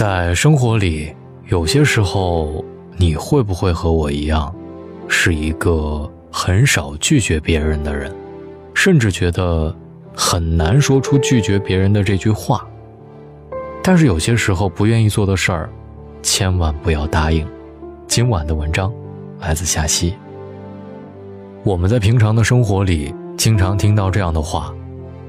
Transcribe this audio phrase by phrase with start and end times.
[0.00, 1.14] 在生活里，
[1.48, 2.64] 有些时候
[2.96, 4.50] 你会不会和我一样，
[5.08, 8.10] 是一个很少拒绝别人的人，
[8.72, 9.76] 甚至觉得
[10.16, 12.66] 很难说出拒绝别人的这句话。
[13.82, 15.68] 但是有些时候不愿意做的事儿，
[16.22, 17.46] 千万不要答应。
[18.06, 18.90] 今晚的文章
[19.38, 20.14] 来自夏曦。
[21.62, 24.74] 我们在平常的生活里，经常听到这样的话：“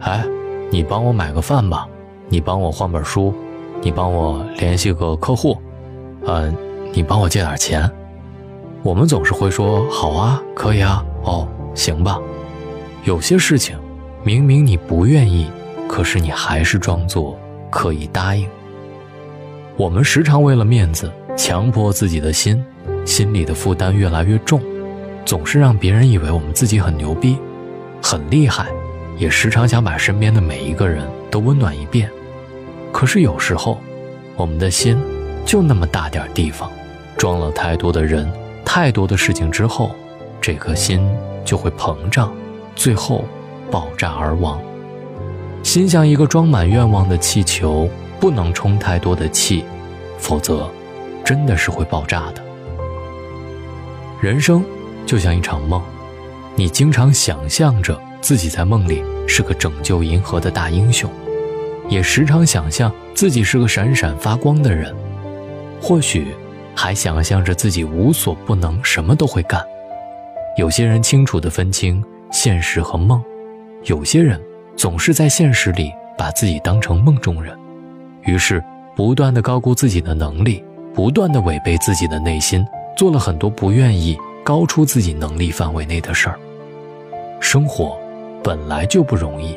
[0.00, 0.22] 哎，
[0.68, 1.88] 你帮我买个饭吧，
[2.28, 3.32] 你帮我换本书。”
[3.82, 5.56] 你帮我联系个客户，
[6.26, 6.54] 嗯，
[6.92, 7.90] 你帮我借点钱。
[8.82, 12.18] 我们总是会说好啊，可以啊，哦，行吧。
[13.04, 13.76] 有些事情，
[14.22, 15.50] 明明你不愿意，
[15.88, 17.38] 可是你还是装作
[17.70, 18.48] 可以答应。
[19.76, 22.62] 我们时常为了面子，强迫自己的心，
[23.04, 24.60] 心里的负担越来越重，
[25.24, 27.38] 总是让别人以为我们自己很牛逼，
[28.02, 28.66] 很厉害，
[29.16, 32.10] 也时常想把身边的每一个人都温暖一遍。
[32.92, 33.78] 可是有时候，
[34.36, 34.98] 我们的心
[35.44, 36.70] 就那么大点地方，
[37.16, 38.30] 装了太多的人、
[38.64, 39.94] 太多的事情之后，
[40.40, 41.06] 这颗心
[41.44, 42.32] 就会膨胀，
[42.74, 43.24] 最后
[43.70, 44.60] 爆炸而亡。
[45.62, 49.64] 心像一个装满愿望的气球，不能充太多的气，
[50.18, 50.68] 否则
[51.24, 52.42] 真的是会爆炸的。
[54.20, 54.64] 人生
[55.06, 55.82] 就像一场梦，
[56.56, 61.10] 你经常想象着自己在梦里是个拯救银河的大英雄。
[61.88, 64.94] 也时常想象自己是个闪闪发光的人，
[65.80, 66.26] 或许
[66.74, 69.64] 还想象着自己无所不能，什么都会干。
[70.56, 73.22] 有些人清楚地分清现实和梦，
[73.84, 74.40] 有些人
[74.76, 77.56] 总是在现实里把自己当成梦中人，
[78.22, 78.62] 于是
[78.94, 82.66] 不断地高估自己的能力，不断地违背自己的内心，
[82.96, 86.38] 做了很多不愿意高出自己能力范围内的事儿。
[87.40, 87.96] 生活
[88.42, 89.56] 本来就不容易，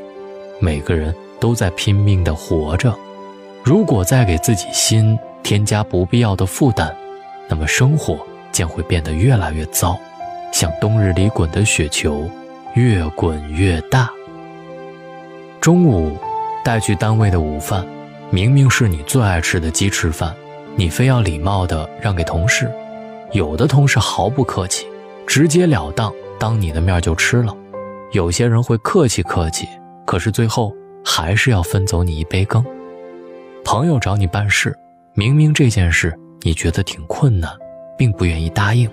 [0.59, 1.13] 每个人。
[1.41, 2.97] 都在拼命的活着，
[3.63, 6.93] 如果再给自己心添加不必要的负担，
[7.49, 8.17] 那么生活
[8.51, 9.99] 将会变得越来越糟，
[10.53, 12.29] 像冬日里滚的雪球，
[12.75, 14.09] 越滚越大。
[15.59, 16.15] 中午
[16.63, 17.85] 带去单位的午饭，
[18.29, 20.33] 明明是你最爱吃的鸡翅饭，
[20.75, 22.71] 你非要礼貌的让给同事，
[23.31, 24.85] 有的同事毫不客气，
[25.25, 27.55] 直截了当当你的面就吃了，
[28.11, 29.67] 有些人会客气客气，
[30.05, 30.71] 可是最后。
[31.03, 32.63] 还是要分走你一杯羹。
[33.63, 34.75] 朋友找你办事，
[35.13, 37.51] 明明这件事你觉得挺困难，
[37.97, 38.89] 并不愿意答应，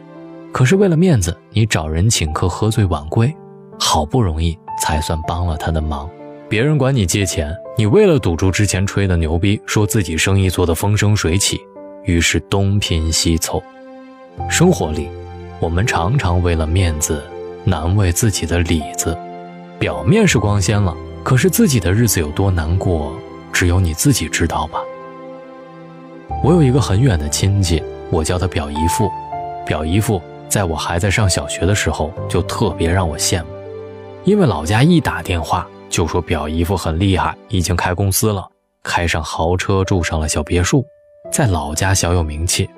[0.53, 3.35] 可是为了面子，你找人请客喝醉晚归，
[3.79, 6.09] 好不容易才算帮了他的忙。
[6.49, 11.61] 别人管你借钱，你为了堵住之前吹的牛逼，说自己生意做得风生水起，
[12.05, 13.63] 于是东拼西凑。
[14.49, 15.09] 生活里，
[15.61, 17.23] 我们常常为了面子
[17.65, 19.17] 难为自己的里子，
[19.79, 20.95] 表面是光鲜了。
[21.23, 23.13] 可是自己的日子有多难过，
[23.53, 24.81] 只有你自己知道吧。
[26.43, 29.11] 我有一个很远的亲戚，我叫他表姨父。
[29.67, 33.49] 表姨父在我还在上小学的时候就特别让我羡慕，
[34.25, 38.49] 因为老家一打电话就说表姨父很厉害，已经开公司了，
[38.83, 40.83] 开上豪车，住上了小别墅，
[41.31, 42.69] 在老家小有名气。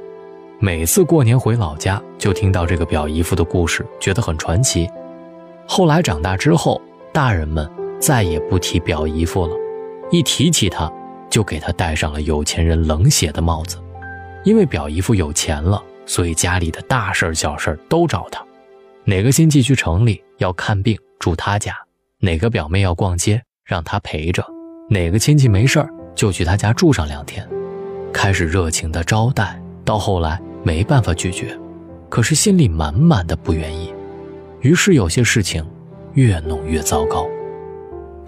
[0.58, 4.90] 每次过年回老家，就听到这个表姨父的故事，觉得很传奇。
[5.66, 6.80] 后来长大之后，
[7.12, 7.79] 大人们。
[8.00, 9.54] 再也不提表姨夫了，
[10.10, 10.90] 一提起他，
[11.28, 13.76] 就给他戴上了有钱人冷血的帽子。
[14.42, 18.42] 因为表姨夫有钱了，所以家里的大事小事都找他。
[19.04, 21.74] 哪个亲戚去城里要看病住他家，
[22.20, 24.42] 哪个表妹要逛街让他陪着，
[24.88, 27.46] 哪个亲戚没事就去他家住上两天，
[28.12, 29.60] 开始热情的招待。
[29.84, 31.58] 到后来没办法拒绝，
[32.08, 33.92] 可是心里满满的不愿意，
[34.60, 35.66] 于是有些事情
[36.12, 37.26] 越弄越糟糕。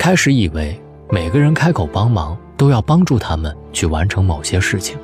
[0.02, 0.76] 开始以为
[1.10, 4.98] 每个人开口帮忙都要帮助他们去完成某些事情，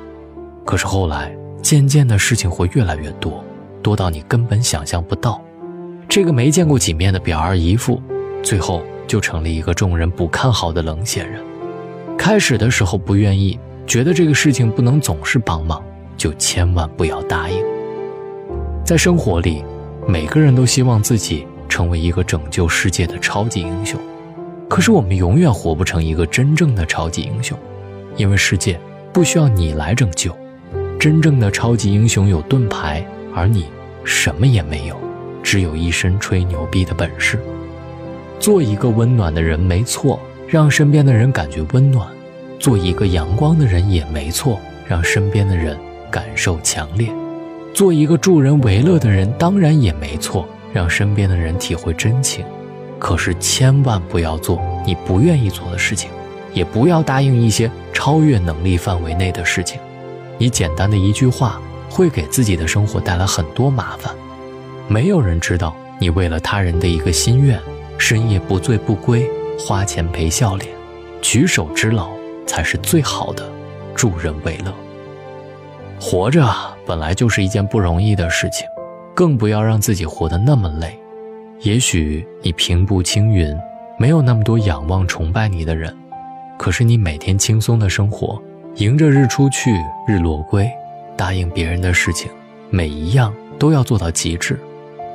[0.65, 3.41] 可是后来渐渐的事情会越来越多，
[3.81, 5.41] 多到你根本想象不到。
[6.09, 8.01] 这个没见过几面的表儿姨父，
[8.43, 11.41] 最后就成了一个众人不看好的冷血人。
[12.17, 13.57] 开始的时候不愿意，
[13.87, 15.81] 觉得这个事情不能总是帮忙，
[16.17, 17.63] 就千万不要答应。
[18.83, 19.63] 在生活里，
[20.05, 23.97] 每个人都希望自己成为一个拯救世界的超级英雄。
[24.69, 27.57] 可是我们永远活不成一个真正的超级英雄，
[28.15, 28.79] 因为世界
[29.11, 30.33] 不需要你来拯救。
[30.99, 33.65] 真正的超级英雄有盾牌，而你
[34.03, 34.95] 什么也没有，
[35.41, 37.39] 只有一身吹牛逼的本事。
[38.39, 42.07] 做一个温暖的人没错，让身边的人感觉温暖；
[42.59, 45.75] 做一个阳光的人也没错，让身边的人
[46.11, 47.09] 感受强烈；
[47.73, 52.45] 做一个助人为乐的人当然也没错，让身边的人体会真情。
[52.99, 56.11] 可是千万不要做你不愿意做的事情，
[56.53, 59.79] 也不要答应一些超越能力范围内的事情，
[60.37, 64.13] 你简单的一句话会给自己的生活带来很多麻烦。
[64.87, 67.59] 没有人知道你为了他人的一个心愿，
[67.97, 70.69] 深夜不醉不归，花钱赔笑脸，
[71.21, 72.09] 举手之劳
[72.45, 73.49] 才是最好的
[73.95, 74.73] 助人为乐。
[76.01, 76.45] 活着
[76.85, 78.67] 本来就是一件不容易的事情，
[79.13, 80.99] 更不要让自己活得那么累。
[81.61, 83.53] 也许你平步青云，
[83.97, 85.93] 没有那么多仰望崇拜你的人，
[86.57, 88.41] 可是你每天轻松的生活，
[88.75, 89.69] 迎着日出去
[90.07, 90.71] 日落归，
[91.17, 92.31] 答应别人的事情，
[92.69, 94.57] 每一样都要做到极致，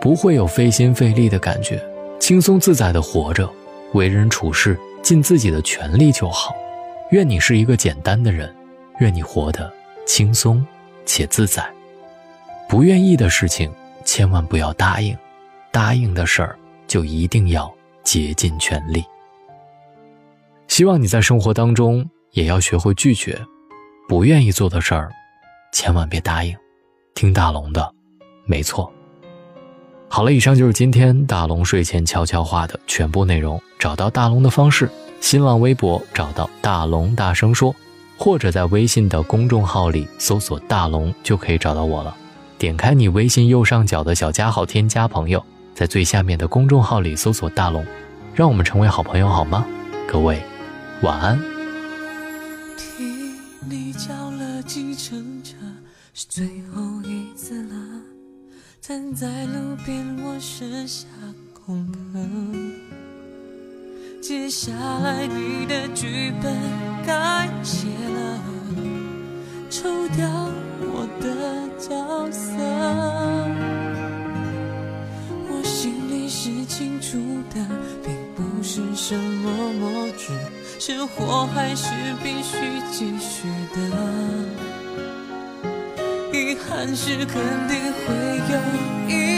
[0.00, 1.82] 不会有费心费力的感觉，
[2.20, 3.50] 轻松自在的活着，
[3.94, 6.54] 为人处事尽自己的全力就好。
[7.10, 8.54] 愿你是一个简单的人，
[8.98, 9.72] 愿你活得
[10.06, 10.64] 轻松。
[11.06, 11.62] 且自在，
[12.66, 13.70] 不愿意的事情
[14.06, 15.14] 千万不要答应，
[15.74, 16.56] 答应的事儿
[16.86, 17.68] 就一定要
[18.04, 19.04] 竭尽全力。
[20.68, 23.44] 希望你在生活当中也要学会拒绝，
[24.08, 25.10] 不愿意做的事儿，
[25.72, 26.56] 千万别答应。
[27.16, 27.92] 听大龙的，
[28.46, 28.88] 没错。
[30.08, 33.60] 好了，以上就是今天大龙睡前悄悄话的全部内容。
[33.76, 34.88] 找到大龙的方式：
[35.20, 37.74] 新浪微博找到大龙，大声说。
[38.16, 42.16] 或者在微信的公众号里搜索“大龙”就可以找到我了。
[42.58, 45.44] 点开你微信右上角的小加号，添加朋友，
[45.74, 47.84] 在最下面的公众号里搜索“大龙”，
[48.32, 49.66] 让我们成为好朋友好吗？
[50.06, 50.40] 各位，
[51.02, 51.36] 晚安。
[52.78, 53.34] 听
[53.68, 55.56] 你叫了计程车，
[56.12, 57.74] 是最后一次了。
[58.80, 61.06] 站在路边，我剩下
[61.52, 62.20] 空壳。
[64.22, 66.54] 接下来你的剧本
[67.04, 68.40] 该写了，
[69.68, 70.28] 抽掉
[70.80, 73.33] 我的角色。
[76.44, 77.16] 是清楚
[77.54, 77.66] 的，
[78.04, 80.28] 并不是什么默剧，
[80.78, 81.88] 生活还是
[82.22, 82.58] 必须
[82.92, 83.80] 继续的。
[86.34, 88.14] 遗憾是肯定会
[88.52, 88.58] 有
[89.08, 89.33] 一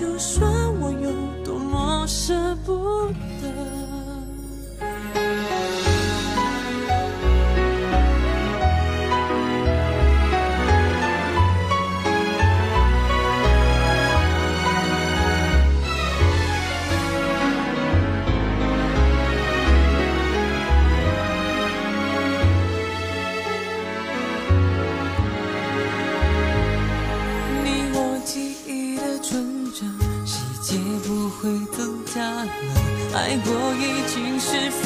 [0.00, 0.59] 就算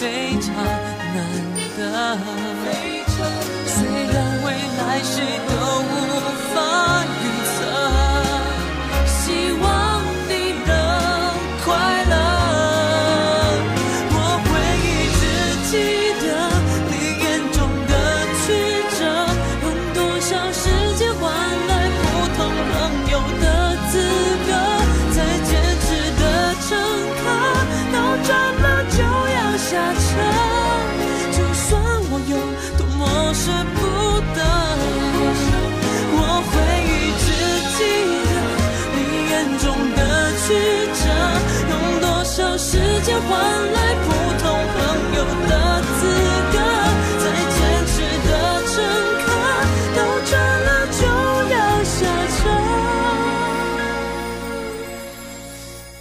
[0.04, 1.16] 非常难
[1.78, 1.80] 得，
[3.66, 4.14] 虽然
[4.44, 4.46] 未
[4.76, 5.16] 来谁
[5.48, 5.88] 都无
[6.52, 6.56] 法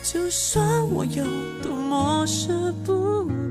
[0.04, 1.24] 就算我有
[1.62, 2.54] 多么舍
[2.86, 3.43] 不得。